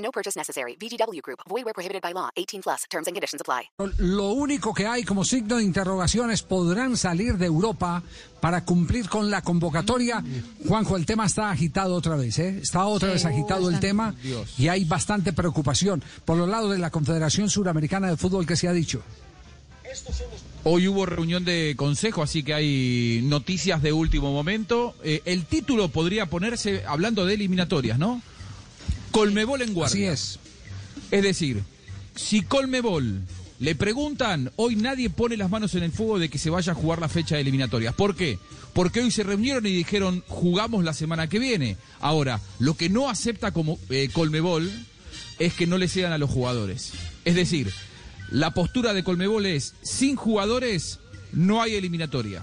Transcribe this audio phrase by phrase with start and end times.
[0.00, 0.76] No purchase necessary.
[0.76, 1.40] VGW Group.
[1.48, 2.30] Void where prohibited by law.
[2.36, 2.84] 18 plus.
[2.90, 3.70] Terms and conditions apply.
[3.98, 8.02] Lo único que hay como signo de interrogación es podrán salir de Europa
[8.40, 10.24] para cumplir con la convocatoria.
[10.66, 12.58] Juanjo, el tema está agitado otra vez, ¿eh?
[12.62, 14.14] Está otra vez agitado el tema
[14.58, 18.68] y hay bastante preocupación por los lados de la Confederación Suramericana de Fútbol que se
[18.68, 19.02] ha dicho.
[20.62, 24.94] Hoy hubo reunión de consejo, así que hay noticias de último momento.
[25.02, 28.22] Eh, el título podría ponerse hablando de eliminatorias, ¿no?
[29.10, 30.12] Colmebol en guardia.
[30.12, 30.38] Así es.
[31.10, 31.62] Es decir,
[32.14, 33.20] si Colmebol
[33.58, 36.74] le preguntan, hoy nadie pone las manos en el fuego de que se vaya a
[36.74, 37.94] jugar la fecha de eliminatorias.
[37.94, 38.38] ¿Por qué?
[38.72, 41.76] Porque hoy se reunieron y dijeron, jugamos la semana que viene.
[42.00, 44.70] Ahora, lo que no acepta como eh, Colmebol
[45.38, 46.92] es que no le cedan a los jugadores.
[47.24, 47.70] Es decir,
[48.30, 51.00] la postura de Colmebol es, sin jugadores
[51.32, 52.42] no hay eliminatoria.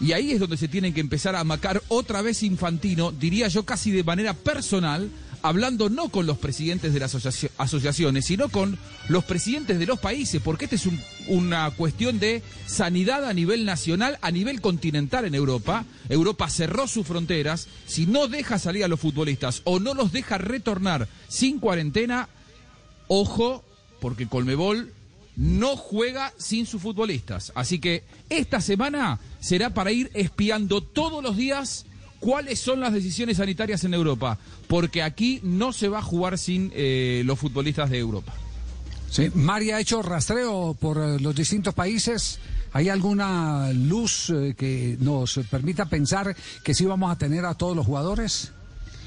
[0.00, 3.64] Y ahí es donde se tienen que empezar a macar otra vez Infantino, diría yo
[3.64, 5.10] casi de manera personal,
[5.42, 9.98] hablando no con los presidentes de las asocia asociaciones, sino con los presidentes de los
[9.98, 15.24] países, porque esta es un, una cuestión de sanidad a nivel nacional, a nivel continental
[15.24, 15.84] en Europa.
[16.08, 20.38] Europa cerró sus fronteras, si no deja salir a los futbolistas o no los deja
[20.38, 22.28] retornar sin cuarentena,
[23.08, 23.64] ojo,
[24.00, 24.92] porque Colmebol
[25.36, 27.52] no juega sin sus futbolistas.
[27.54, 31.86] Así que esta semana será para ir espiando todos los días
[32.26, 36.72] cuáles son las decisiones sanitarias en Europa, porque aquí no se va a jugar sin
[36.74, 38.34] eh, los futbolistas de Europa.
[39.08, 42.40] Sí, María ha hecho rastreo por eh, los distintos países.
[42.72, 47.76] ¿Hay alguna luz eh, que nos permita pensar que sí vamos a tener a todos
[47.76, 48.50] los jugadores?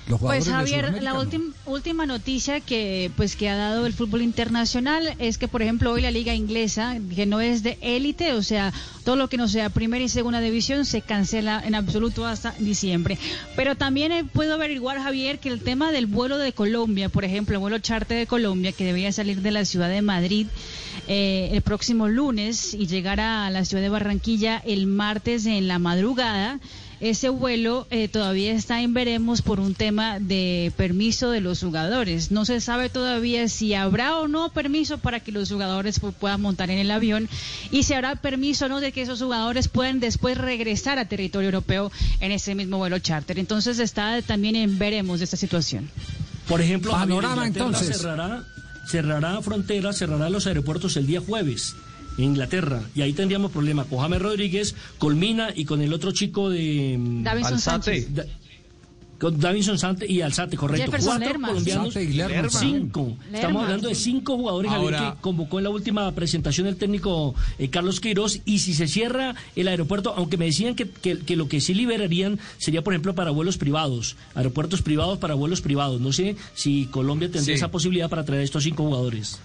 [0.09, 5.15] Los Pues Javier, la última última noticia que pues que ha dado el fútbol internacional
[5.19, 8.73] es que por ejemplo hoy la liga inglesa que no es de élite, o sea,
[9.03, 13.19] todo lo que no sea primera y segunda división se cancela en absoluto hasta diciembre.
[13.55, 17.53] Pero también eh, puedo averiguar Javier que el tema del vuelo de Colombia, por ejemplo,
[17.53, 20.47] el vuelo charter de Colombia que debería salir de la ciudad de Madrid
[21.07, 25.77] eh, el próximo lunes y llegar a la ciudad de Barranquilla el martes en la
[25.77, 26.59] madrugada.
[27.01, 32.29] Ese vuelo eh, todavía está en veremos por un tema de permiso de los jugadores.
[32.29, 36.41] No se sabe todavía si habrá o no permiso para que los jugadores pu- puedan
[36.41, 37.29] montar en el avión
[37.71, 41.47] y si habrá permiso o no de que esos jugadores puedan después regresar a territorio
[41.47, 41.89] europeo
[42.19, 43.39] en ese mismo vuelo charter.
[43.39, 45.89] Entonces está también en veremos de esta situación.
[46.49, 47.95] Por ejemplo, Panorama, entonces.
[47.97, 48.43] cerrará,
[48.87, 51.75] cerrará fronteras, cerrará los aeropuertos el día jueves
[52.17, 52.81] Inglaterra.
[52.95, 56.97] Y ahí tendríamos problema con James Rodríguez, Colmina y con el otro chico de...
[56.99, 57.81] mm, Davinson Alzate.
[58.01, 58.13] Sánchez.
[58.15, 58.25] Da-
[59.19, 60.85] con Davinson Sante y Alzate, correcto.
[60.85, 61.47] Jefferson Cuatro Lerma.
[61.49, 62.49] colombianos, Sante y Lerma.
[62.49, 63.17] cinco.
[63.23, 63.35] Lerma.
[63.37, 67.67] Estamos hablando de cinco jugadores Javier, que convocó en la última presentación el técnico eh,
[67.69, 68.39] Carlos Queiroz.
[68.45, 71.73] Y si se cierra el aeropuerto, aunque me decían que, que- que lo que sí
[71.73, 75.99] liberarían sería, por ejemplo, para vuelos privados, aeropuertos privados para vuelos privados.
[75.99, 77.59] No sé si Colombia tendría Sí.
[77.59, 79.37] esa posibilidad para traer a estos cinco jugadores.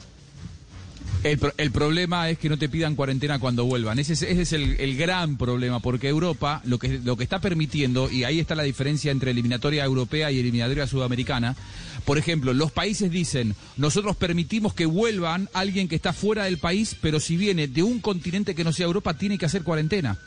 [1.25, 3.99] El, pro- el problema es que no te pidan cuarentena cuando vuelvan.
[3.99, 8.11] Ese es, ese es el, gran problema, porque Europa lo que, lo que está permitiendo,
[8.11, 11.57] y ahí está la diferencia entre eliminatoria europea y eliminatoria sudamericana,
[12.05, 16.95] por ejemplo, los países dicen, nosotros permitimos que vuelvan alguien que está fuera del país,
[17.01, 20.19] pero si viene de un continente que no sea Europa, tiene que hacer cuarentena.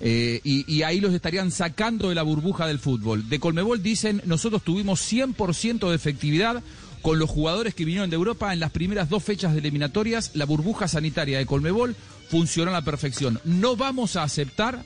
[0.00, 3.28] Eh, y, ahí los estarían sacando de la burbuja del fútbol.
[3.28, 6.62] De Colmebol dicen, nosotros tuvimos 100% de efectividad
[7.02, 10.32] con los jugadores que vinieron de Europa en las primeras dos fechas de eliminatorias.
[10.34, 11.96] La burbuja sanitaria de Colmebol
[12.28, 13.40] funcionó a la perfección.
[13.44, 14.84] No vamos a aceptar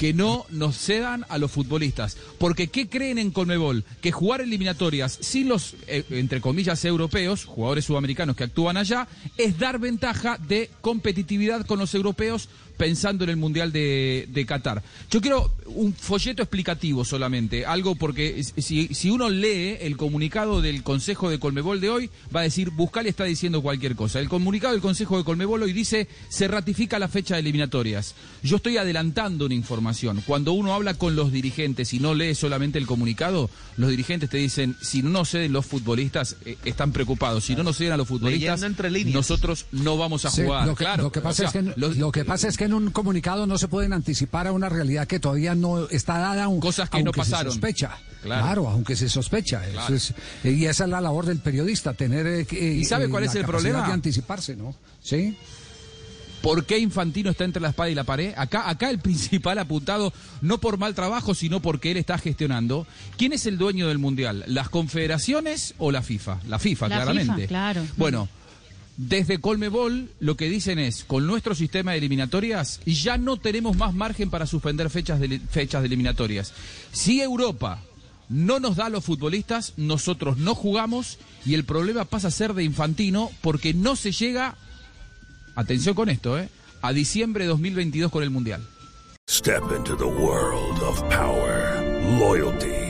[0.00, 2.16] que no nos cedan a los futbolistas.
[2.38, 3.84] Porque ¿qué creen en Colmebol?
[4.00, 9.58] Que jugar eliminatorias sin los, eh, entre comillas, europeos, jugadores sudamericanos que actúan allá, es
[9.58, 12.48] dar ventaja de competitividad con los europeos
[12.80, 14.82] pensando en el Mundial de, de Qatar.
[15.10, 20.82] Yo quiero un folleto explicativo solamente, algo porque si, si uno lee el comunicado del
[20.82, 24.18] Consejo de Colmebol de hoy, va a decir, Buscali está diciendo cualquier cosa.
[24.18, 28.14] El comunicado del Consejo de Colmebol hoy dice, se ratifica la fecha de eliminatorias.
[28.42, 30.22] Yo estoy adelantando una información.
[30.26, 34.38] Cuando uno habla con los dirigentes y no lee solamente el comunicado, los dirigentes te
[34.38, 37.44] dicen, si no nos ceden los futbolistas, eh, están preocupados.
[37.44, 40.66] Si no nos ceden a los futbolistas, entre nosotros no vamos a Sí, jugar.
[40.66, 42.56] lo, que, claro, lo que pasa o sea, es que, los- lo que pasa es
[42.56, 46.18] que en un comunicado no se pueden anticipar a una realidad que todavía no está
[46.18, 47.52] dada, aun- Cosas que aunque no se pasaron.
[47.52, 47.96] sospecha.
[48.22, 48.68] Claro.
[48.68, 49.62] aunque se sospecha.
[49.66, 50.14] Eso es,
[50.44, 52.74] eh, y esa es la labor del periodista, tener eh, que...
[52.74, 53.86] ¿Y sabe eh, cuál la es el problema?
[53.86, 54.74] de anticiparse, ¿no?
[55.02, 55.36] Sí.
[56.42, 58.32] ¿Por qué Infantino está entre la espada y la pared?
[58.36, 62.86] Acá, acá el principal apuntado, no por mal trabajo, sino porque él está gestionando.
[63.18, 64.44] ¿Quién es el dueño del Mundial?
[64.46, 66.38] ¿Las confederaciones o la FIFA?
[66.48, 67.34] La FIFA, La claramente.
[67.34, 67.82] FIFA, claro.
[67.96, 68.28] Bueno,
[69.08, 73.94] desde Colmebol lo que dicen es, con nuestro sistema de eliminatorias ya no tenemos más
[73.94, 76.52] margen para suspender fechas de, fechas de eliminatorias.
[76.92, 77.82] Si Europa
[78.28, 82.52] no nos da a los futbolistas, nosotros no jugamos y el problema pasa a ser
[82.52, 84.56] de Infantino porque no se llega,
[85.54, 86.50] atención con esto, ¿eh?
[86.82, 88.62] a diciembre de 2022 con el Mundial.
[89.30, 91.80] Step into the world of power,
[92.18, 92.89] loyalty,